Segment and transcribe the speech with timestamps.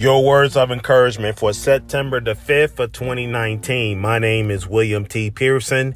[0.00, 3.98] Your words of encouragement for September the 5th of 2019.
[3.98, 5.30] My name is William T.
[5.30, 5.92] Pearson.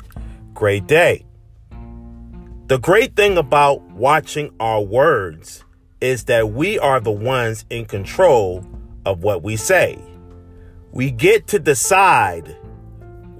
[0.52, 1.24] Great day.
[2.66, 5.64] The great thing about watching our words
[6.02, 8.66] is that we are the ones in control
[9.06, 9.98] of what we say.
[10.92, 12.54] We get to decide.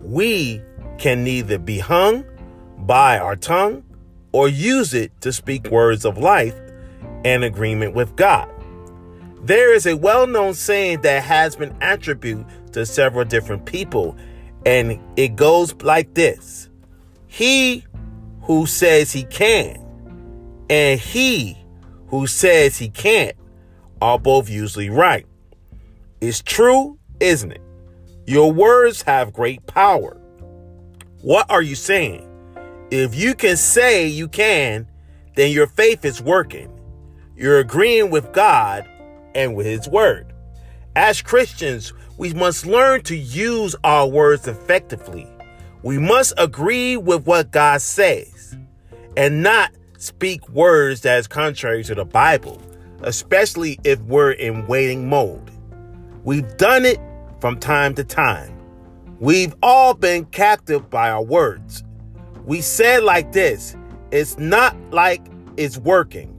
[0.01, 0.63] We
[0.97, 2.25] can neither be hung
[2.79, 3.85] by our tongue
[4.33, 6.59] or use it to speak words of life
[7.23, 8.54] and agreement with God.
[9.45, 14.17] There is a well known saying that has been attributed to several different people,
[14.65, 16.71] and it goes like this
[17.27, 17.85] He
[18.41, 19.85] who says he can
[20.71, 21.59] and he
[22.07, 23.37] who says he can't
[24.01, 25.27] are both usually right.
[26.23, 27.61] It's true, isn't it?
[28.27, 30.17] Your words have great power.
[31.21, 32.27] What are you saying?
[32.91, 34.89] If you can say you can,
[35.35, 36.71] then your faith is working.
[37.37, 38.89] You're agreeing with God
[39.35, 40.33] and with His Word.
[40.97, 45.29] As Christians, we must learn to use our words effectively.
[45.83, 48.57] We must agree with what God says
[49.17, 52.61] and not speak words that is contrary to the Bible,
[53.03, 55.51] especially if we're in waiting mode.
[56.23, 57.01] We've done it
[57.41, 58.57] from time to time.
[59.19, 61.83] We've all been captive by our words.
[62.45, 63.77] We said like this
[64.11, 65.27] it's not like
[65.57, 66.31] it's working.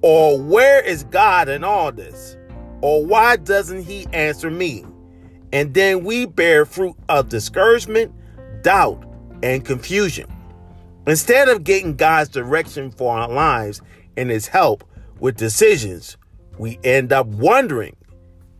[0.00, 2.37] Or where is God in all this?
[2.80, 4.84] Or why doesn't He answer me?
[5.52, 8.12] And then we bear fruit of discouragement,
[8.62, 9.02] doubt,
[9.42, 10.26] and confusion.
[11.06, 13.80] Instead of getting God's direction for our lives
[14.16, 14.84] and His help
[15.20, 16.16] with decisions,
[16.58, 17.96] we end up wondering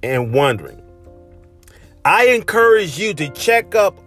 [0.03, 0.83] and wondering.
[2.05, 3.99] I encourage you to check up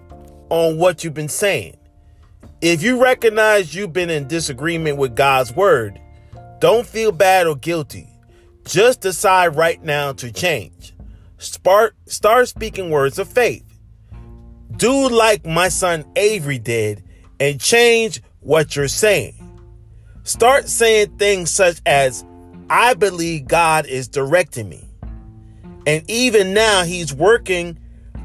[0.49, 1.77] on what you've been saying.
[2.61, 5.99] If you recognize you've been in disagreement with God's word,
[6.59, 8.10] don't feel bad or guilty.
[8.65, 10.93] Just decide right now to change.
[11.37, 13.65] Start, start speaking words of faith.
[14.77, 17.03] Do like my son Avery did
[17.39, 19.35] and change what you're saying.
[20.23, 22.23] Start saying things such as,
[22.69, 24.87] I believe God is directing me.
[25.87, 27.79] And even now, He's working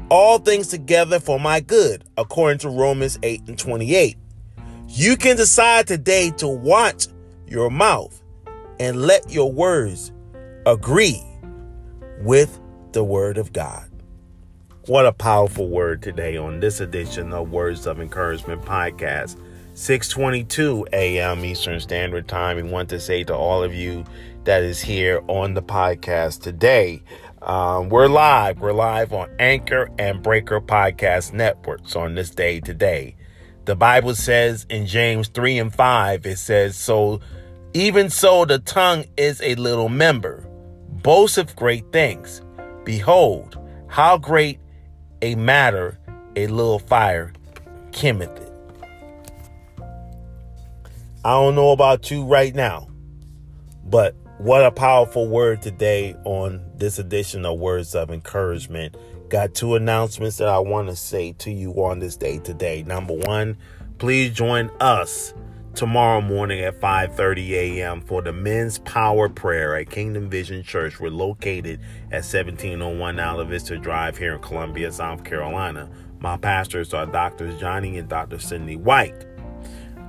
[0.09, 4.15] all things together for my good, according to Romans 8 and 28.
[4.87, 7.07] You can decide today to watch
[7.47, 8.21] your mouth
[8.79, 10.11] and let your words
[10.67, 11.23] agree
[12.19, 12.59] with
[12.91, 13.89] the word of God.
[14.87, 19.37] What a powerful word today on this edition of Words of Encouragement podcast.
[19.75, 21.45] 6:22 a.m.
[21.45, 22.57] Eastern Standard Time.
[22.57, 24.03] We want to say to all of you
[24.43, 27.01] that is here on the podcast today,
[27.41, 28.59] um, we're live.
[28.59, 33.15] We're live on Anchor and Breaker podcast networks on this day today.
[33.63, 37.21] The Bible says in James 3 and 5, it says, So
[37.73, 40.46] even so, the tongue is a little member,
[41.07, 42.41] boasteth great things.
[42.83, 43.57] Behold,
[43.87, 44.59] how great
[45.21, 45.97] a matter
[46.35, 47.31] a little fire
[47.93, 48.51] kindleth it.
[51.23, 52.89] I don't know about you right now,
[53.85, 58.97] but what a powerful word today on this edition of Words of Encouragement.
[59.29, 62.83] Got two announcements that I want to say to you on this day today.
[62.83, 63.55] Number one,
[63.97, 65.33] please join us
[65.77, 68.01] tomorrow morning at 5:30 a.m.
[68.01, 70.99] for the men's power prayer at Kingdom Vision Church.
[70.99, 75.87] We're located at 1701 Alta Vista Drive here in Columbia, South Carolina.
[76.19, 77.59] My pastors are Drs.
[77.59, 78.39] Johnny and Dr.
[78.39, 79.27] Cindy White.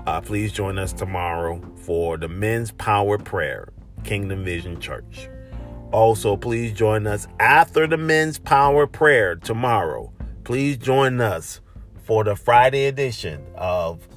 [0.06, 3.68] Uh, please join us tomorrow for the men's power prayer,
[4.04, 5.28] Kingdom Vision Church.
[5.92, 10.10] Also, please join us after the men's power prayer tomorrow.
[10.44, 11.60] Please join us
[12.04, 14.08] for the Friday edition of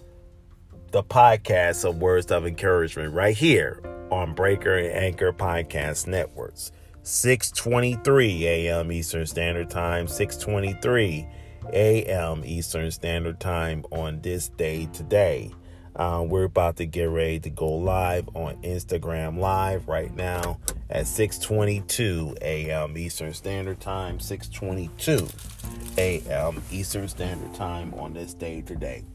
[0.91, 3.81] the podcast of Words of Encouragement right here
[4.11, 6.73] on Breaker and Anchor Podcast Networks.
[7.03, 8.91] 6:23 a.m.
[8.91, 11.27] Eastern Standard Time, 6:23
[11.71, 12.43] a.m.
[12.43, 15.51] Eastern Standard Time on this day today.
[15.95, 20.59] Um, we're about to get ready to go live on Instagram Live right now
[20.89, 22.97] at 6:22 a.m.
[22.97, 26.61] Eastern Standard Time, 6:22 a.m.
[26.69, 29.05] Eastern Standard Time on this day today.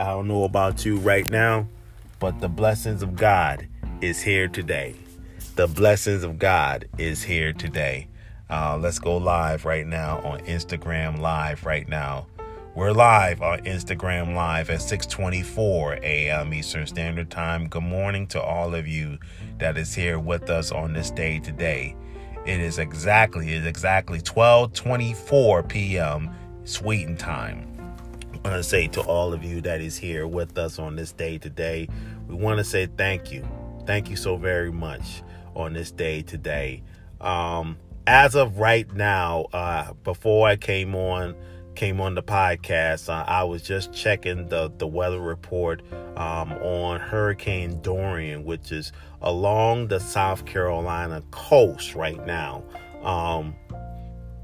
[0.00, 1.68] I don't know about you right now,
[2.20, 3.68] but the blessings of God
[4.00, 4.94] is here today.
[5.56, 8.08] The blessings of God is here today.
[8.48, 12.28] Uh, let's go live right now on Instagram Live right now.
[12.74, 16.54] We're live on Instagram Live at 6:24 a.m.
[16.54, 17.68] Eastern Standard Time.
[17.68, 19.18] Good morning to all of you
[19.58, 21.94] that is here with us on this day today.
[22.46, 26.30] It is exactly it is exactly 12:24 p.m.
[26.64, 27.69] Sweden time.
[28.44, 31.36] Want to say to all of you that is here with us on this day
[31.36, 31.88] today,
[32.26, 33.46] we want to say thank you.
[33.84, 35.22] Thank you so very much
[35.54, 36.82] on this day today.
[37.20, 37.76] Um,
[38.06, 41.36] as of right now, uh, before I came on
[41.74, 45.82] came on the podcast, uh, I was just checking the the weather report
[46.16, 48.90] um, on Hurricane Dorian, which is
[49.20, 52.64] along the South Carolina coast right now.
[53.02, 53.54] Um,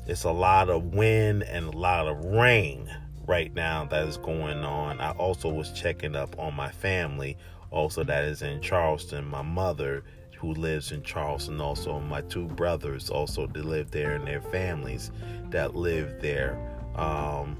[0.06, 2.90] it's a lot of wind and a lot of rain
[3.26, 5.00] right now that is going on.
[5.00, 7.36] I also was checking up on my family,
[7.70, 9.26] also that is in Charleston.
[9.26, 10.04] My mother,
[10.38, 15.10] who lives in Charleston, also my two brothers, also they live there, and their families
[15.50, 16.58] that live there.
[16.94, 17.56] Um,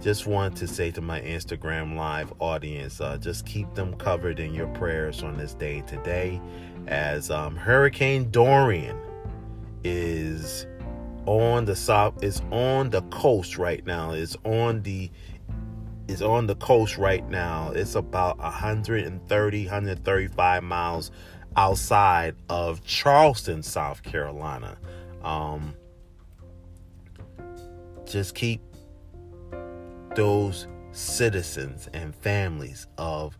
[0.00, 4.54] just wanted to say to my Instagram live audience, uh, just keep them covered in
[4.54, 6.40] your prayers on this day today,
[6.86, 8.98] as um, Hurricane Dorian
[9.84, 10.66] is
[11.26, 14.12] on the south it's on the coast right now.
[14.12, 15.10] It's on the
[16.08, 17.70] it's on the coast right now.
[17.72, 21.10] It's about 130 135 miles
[21.56, 24.78] outside of charleston south carolina.
[25.22, 25.74] Um,
[28.06, 28.60] just keep
[30.14, 33.36] those citizens and families of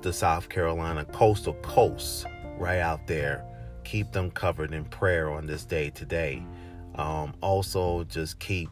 [0.00, 2.26] the south carolina coastal coast
[2.58, 3.44] right out there.
[3.84, 6.42] Keep them covered in prayer on this day today
[7.00, 8.68] um, also, just keep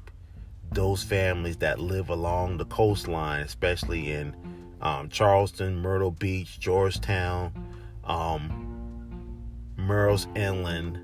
[0.71, 4.37] those families that live along the coastline, especially in
[4.83, 7.53] um, Charleston, Myrtle Beach, Georgetown,
[8.05, 8.67] um,
[9.79, 11.01] Murrells Inlet,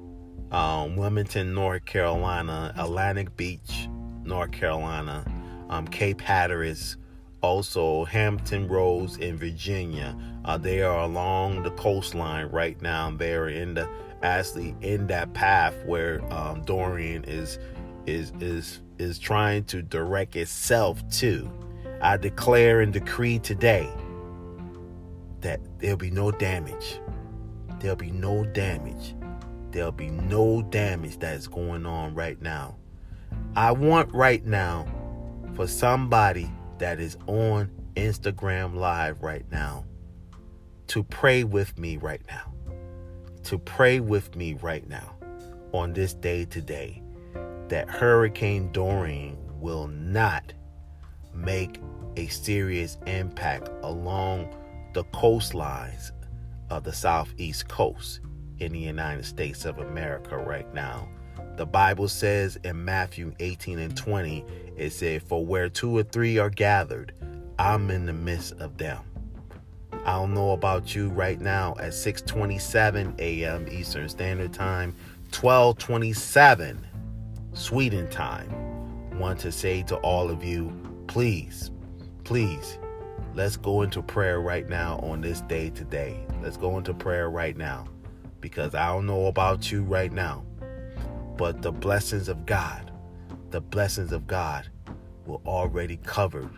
[0.53, 3.89] um, Wilmington, North Carolina, Atlantic Beach,
[4.25, 5.25] North Carolina,
[5.71, 6.99] um, Cape Hatteras,
[7.41, 10.15] also Hampton Roads in Virginia.
[10.45, 13.11] Uh, they are along the coastline right now.
[13.11, 13.89] They're in the
[14.25, 17.59] actually in that path where um, Dorian is
[18.07, 21.51] is is is trying to direct itself to.
[22.01, 23.89] I declare and decree today
[25.41, 27.01] that there'll be no damage.
[27.81, 29.15] There'll be no damage.
[29.71, 32.77] There'll be no damage that is going on right now.
[33.57, 34.87] I want right now
[35.55, 39.85] for somebody that is on Instagram Live right now
[40.89, 42.54] to pray with me right now
[43.45, 45.15] to pray with me right now
[45.73, 47.03] on this day today
[47.69, 50.53] that Hurricane Dorian will not
[51.35, 51.81] make
[52.17, 54.55] a serious impact along
[54.93, 56.13] the coastlines
[56.71, 58.21] of the southeast coast
[58.59, 61.09] in the United States of America right now.
[61.57, 64.45] The Bible says in Matthew 18 and 20,
[64.77, 67.13] it said, For where two or three are gathered,
[67.59, 69.03] I'm in the midst of them.
[70.05, 73.67] I don't know about you right now at 6:27 a.m.
[73.71, 74.95] Eastern Standard Time,
[75.31, 76.77] 12:27
[77.55, 79.19] Sweden time.
[79.19, 80.73] Want to say to all of you,
[81.07, 81.71] please,
[82.25, 82.79] please,
[83.35, 86.27] let's go into prayer right now on this day today.
[86.43, 87.87] Let's go into prayer right now
[88.41, 90.45] because I don't know about you right now,
[91.39, 92.93] but the blessings of God,
[93.51, 94.69] the blessings of God
[95.25, 96.51] were already cover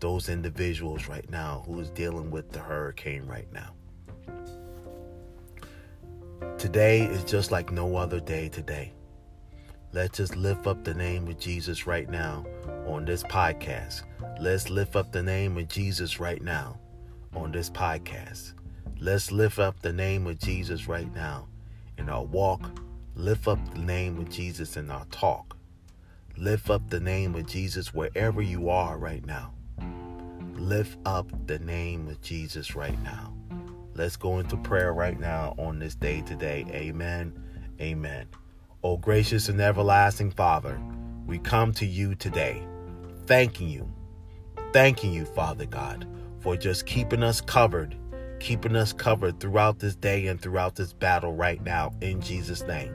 [0.00, 3.72] those individuals right now who is dealing with the hurricane right now.
[6.58, 8.92] Today is just like no other day today.
[9.92, 12.46] Let's just lift up the name of Jesus right now
[12.86, 14.02] on this podcast.
[14.40, 16.78] Let's lift up the name of Jesus right now
[17.34, 18.54] on this podcast.
[19.00, 21.48] Let's lift up the name of Jesus right now
[21.98, 22.80] in our walk.
[23.14, 25.56] Lift up the name of Jesus in our talk.
[26.36, 29.52] Lift up the name of Jesus wherever you are right now
[30.60, 33.34] lift up the name of Jesus right now.
[33.94, 36.66] Let's go into prayer right now on this day today.
[36.70, 37.32] Amen.
[37.80, 38.26] Amen.
[38.84, 40.80] Oh, gracious and everlasting Father,
[41.26, 42.62] we come to you today,
[43.26, 43.90] thanking you,
[44.72, 46.06] thanking you, Father God,
[46.40, 47.96] for just keeping us covered,
[48.38, 52.94] keeping us covered throughout this day and throughout this battle right now, in Jesus' name.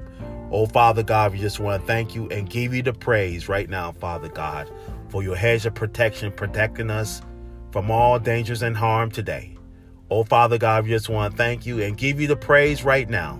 [0.51, 3.69] Oh, Father God, we just want to thank you and give you the praise right
[3.69, 4.71] now, Father God,
[5.09, 7.21] for your hedge of protection, protecting us
[7.75, 9.53] from all dangers and harm today.
[10.09, 13.09] Oh, Father God, we just want to thank you and give you the praise right
[13.09, 13.37] now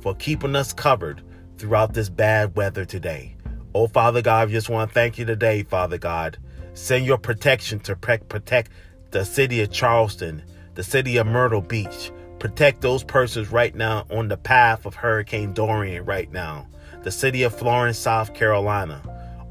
[0.00, 1.22] for keeping us covered
[1.56, 3.36] throughout this bad weather today.
[3.76, 6.36] Oh, Father God, we just want to thank you today, Father God.
[6.74, 8.72] Send your protection to protect
[9.12, 10.42] the city of Charleston,
[10.74, 12.10] the city of Myrtle Beach.
[12.40, 16.66] Protect those persons right now on the path of Hurricane Dorian right now.
[17.04, 19.00] The city of Florence, South Carolina.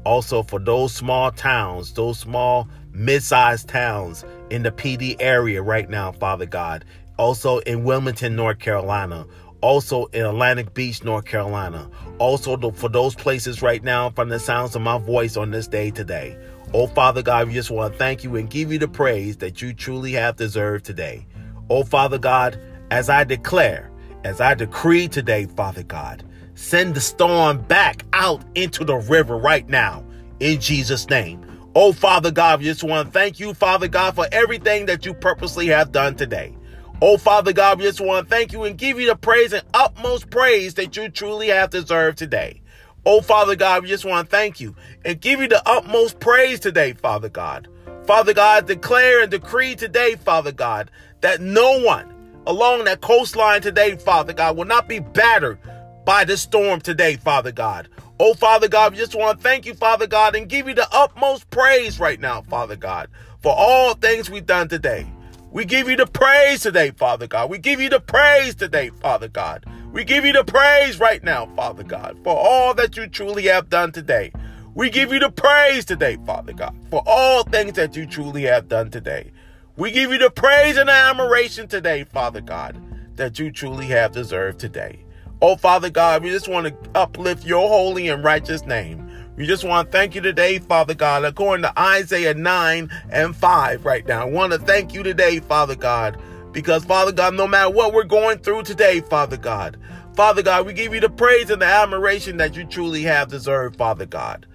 [0.04, 5.88] Also, for those small towns, those small mid-sized towns in the Pee Dee area right
[5.88, 6.84] now, Father God.
[7.18, 9.26] Also in Wilmington, North Carolina.
[9.60, 11.90] Also in Atlantic Beach, North Carolina.
[12.18, 15.90] Also for those places right now from the sounds of my voice on this day
[15.90, 16.36] today.
[16.74, 19.62] Oh, Father God, we just want to thank you and give you the praise that
[19.62, 21.26] you truly have deserved today.
[21.70, 22.60] Oh, Father God,
[22.90, 23.90] as I declare,
[24.24, 26.24] as I decree today, Father God,
[26.56, 30.02] Send the storm back out into the river right now
[30.40, 31.44] in Jesus' name.
[31.78, 35.12] Oh, Father God, we just want to thank you, Father God, for everything that you
[35.12, 36.54] purposely have done today.
[37.02, 39.62] Oh, Father God, we just want to thank you and give you the praise and
[39.74, 42.62] utmost praise that you truly have deserved today.
[43.04, 46.60] Oh, Father God, we just want to thank you and give you the utmost praise
[46.60, 47.68] today, Father God.
[48.06, 50.90] Father God, declare and decree today, Father God,
[51.20, 55.58] that no one along that coastline today, Father God, will not be battered
[56.06, 57.90] by this storm today, Father God.
[58.18, 60.88] Oh, Father God, we just want to thank you, Father God, and give you the
[60.90, 63.08] utmost praise right now, Father God,
[63.42, 65.06] for all things we've done today.
[65.50, 67.50] We give you the praise today, Father God.
[67.50, 69.66] We give you the praise today, Father God.
[69.92, 73.68] We give you the praise right now, Father God, for all that you truly have
[73.68, 74.32] done today.
[74.74, 78.66] We give you the praise today, Father God, for all things that you truly have
[78.66, 79.30] done today.
[79.76, 82.80] We give you the praise and the admiration today, Father God,
[83.16, 85.05] that you truly have deserved today.
[85.42, 89.06] Oh, Father God, we just want to uplift your holy and righteous name.
[89.36, 93.84] We just want to thank you today, Father God, according to Isaiah 9 and 5
[93.84, 94.22] right now.
[94.22, 96.18] I want to thank you today, Father God,
[96.52, 99.76] because, Father God, no matter what we're going through today, Father God,
[100.14, 103.76] Father God, we give you the praise and the admiration that you truly have deserved,
[103.76, 104.46] Father God.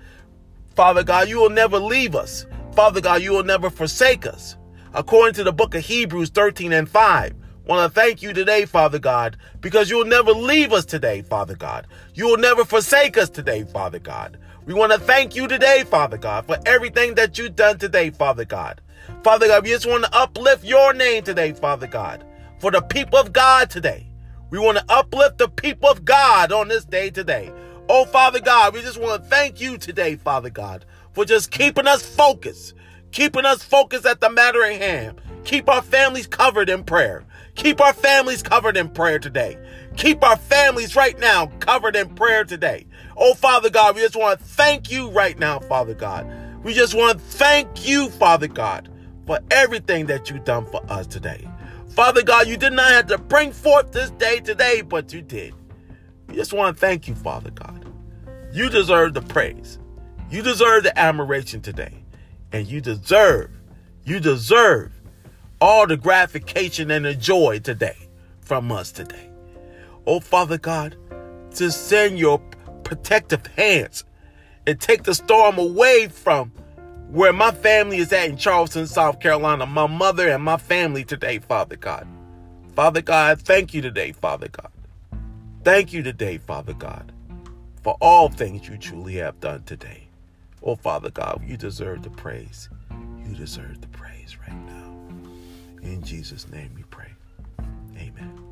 [0.76, 2.48] Father God, you will never leave us.
[2.74, 4.58] Father God, you will never forsake us.
[4.96, 7.36] According to the book of Hebrews 13 and 5,
[7.72, 11.88] want to thank you today, Father God, because you'll never leave us today, Father God.
[12.14, 14.38] You will never forsake us today, Father God.
[14.66, 18.44] We want to thank you today, Father God, for everything that you've done today, Father
[18.44, 18.82] God.
[19.24, 22.26] Father God, we just want to uplift your name today, Father God,
[22.60, 24.06] for the people of God today.
[24.50, 27.54] We want to uplift the people of God on this day today.
[27.88, 31.88] Oh, Father God, we just want to thank you today, Father God, for just keeping
[31.88, 32.74] us focused,
[33.14, 35.22] keeping us focused at the matter at hand.
[35.46, 37.24] Keep our families covered in prayer.
[37.56, 39.58] Keep our families covered in prayer today.
[39.98, 42.88] Keep our families right now covered in prayer today.
[43.18, 46.28] Oh, Father God, we just want to thank you right now, Father God.
[46.64, 48.90] We just want to thank you, Father God,
[49.26, 51.48] for everything that you've done for us today.
[51.90, 55.54] Father God, you did not have to bring forth this day today, but you did.
[56.28, 57.86] We just want to thank you, Father God.
[58.54, 59.78] You deserve the praise.
[60.30, 62.04] You deserve the admiration today.
[62.54, 63.50] And you deserve,
[64.06, 65.01] you deserve
[65.62, 67.96] all the gratification and the joy today
[68.42, 69.30] from us today.
[70.08, 70.98] Oh, Father God,
[71.56, 72.40] to send your
[72.84, 74.04] protective hands
[74.66, 76.52] and take the storm away from
[77.10, 81.38] where my family is at in Charleston, South Carolina, my mother and my family today,
[81.40, 82.08] Father God.
[82.76, 84.72] Father God, thank you today, Father God.
[85.64, 87.12] Thank you today, Father God,
[87.84, 90.08] for all things you truly have done today.
[90.64, 92.70] Oh, Father God, you deserve the praise.
[93.28, 94.81] You deserve the praise right now.
[95.82, 97.12] In Jesus' name we pray.
[97.98, 98.52] Amen.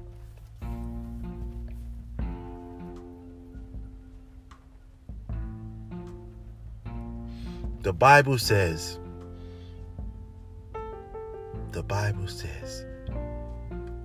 [7.82, 9.00] The Bible says,
[11.72, 12.86] the Bible says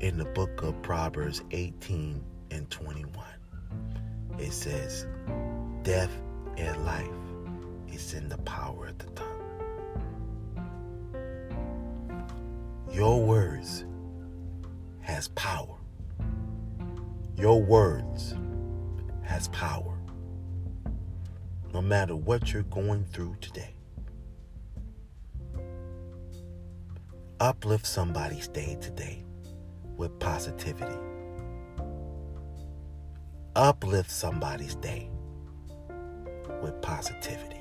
[0.00, 3.24] in the book of Proverbs 18 and 21,
[4.38, 5.06] it says,
[5.82, 6.12] Death
[6.56, 7.08] and life
[7.92, 9.33] is in the power of the tongue.
[12.94, 13.84] Your words
[15.00, 15.76] has power.
[17.36, 18.36] Your words
[19.24, 19.98] has power
[21.72, 23.74] no matter what you're going through today.
[27.40, 29.24] Uplift somebody's day today
[29.96, 30.96] with positivity.
[33.56, 35.10] Uplift somebody's day
[36.62, 37.58] with positivity.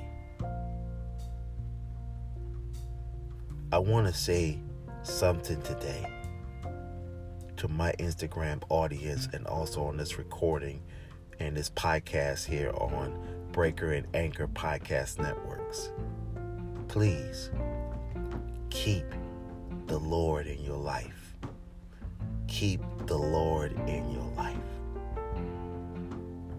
[3.71, 4.59] I want to say
[5.03, 6.05] something today
[7.57, 10.81] to my Instagram audience and also on this recording
[11.39, 15.91] and this podcast here on Breaker and Anchor podcast networks.
[16.88, 17.51] Please
[18.69, 19.05] keep
[19.88, 21.36] the Lord in your life.
[22.48, 24.55] Keep the Lord in your life.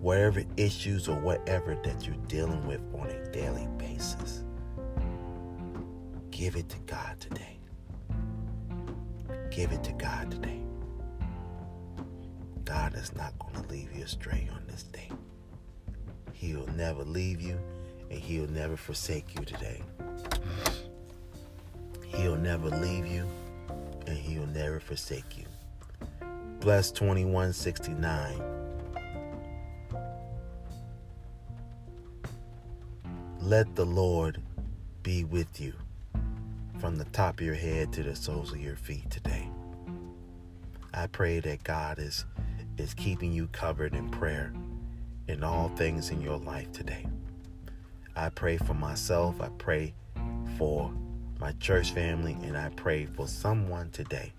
[0.00, 4.44] Whatever issues or whatever that you're dealing with on a daily basis,
[6.30, 7.53] give it to God today.
[9.54, 10.60] Give it to God today.
[12.64, 15.08] God is not going to leave you astray on this day.
[16.32, 17.56] He'll never leave you
[18.10, 19.80] and he'll never forsake you today.
[22.04, 23.28] He'll never leave you
[24.08, 25.44] and he'll never forsake you.
[26.58, 28.42] Bless 2169.
[33.40, 34.42] Let the Lord
[35.04, 35.74] be with you
[36.84, 39.43] from the top of your head to the soles of your feet today.
[40.96, 42.24] I pray that God is
[42.78, 44.52] is keeping you covered in prayer
[45.26, 47.04] in all things in your life today.
[48.14, 49.40] I pray for myself.
[49.40, 49.92] I pray
[50.56, 50.92] for
[51.40, 52.36] my church family.
[52.42, 54.32] And I pray for someone today.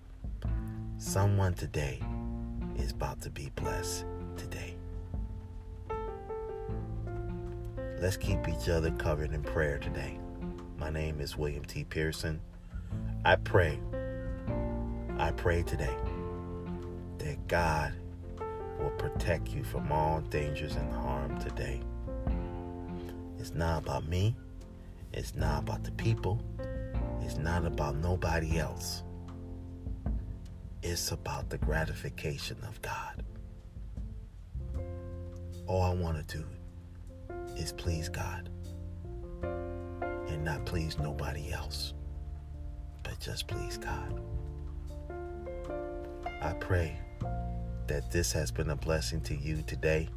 [0.97, 2.01] Someone today
[2.77, 4.05] is about to be blessed
[4.37, 4.75] today.
[7.99, 10.19] Let's keep each other covered in prayer today.
[10.77, 11.83] My name is William T.
[11.83, 12.39] Pearson.
[13.25, 13.77] I pray,
[15.17, 15.95] I pray today
[17.47, 17.93] God
[18.79, 21.81] will protect you from all dangers and harm today.
[23.37, 24.35] It's not about me.
[25.13, 26.41] It's not about the people.
[27.21, 29.03] It's not about nobody else.
[30.81, 33.23] It's about the gratification of God.
[35.67, 36.45] All I want to do
[37.55, 38.49] is please God
[39.43, 41.93] and not please nobody else,
[43.03, 44.19] but just please God.
[46.41, 46.99] I pray
[47.87, 50.09] that this has been a blessing to you today.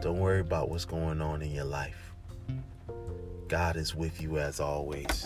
[0.00, 2.12] Don't worry about what's going on in your life.
[3.48, 5.24] God is with you as always.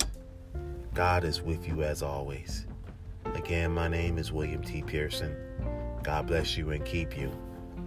[0.94, 2.66] God is with you as always.
[3.34, 4.82] Again, my name is William T.
[4.82, 5.34] Pearson.
[6.02, 7.30] God bless you and keep you.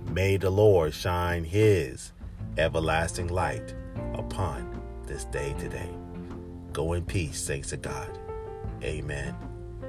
[0.09, 2.11] May the Lord shine his
[2.57, 3.73] everlasting light
[4.13, 5.89] upon this day today.
[6.71, 8.17] Go in peace, thanks to God.
[8.83, 9.35] Amen.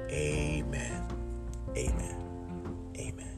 [0.09, 1.04] Amen.
[1.77, 2.17] Amen.
[2.97, 3.34] Amen.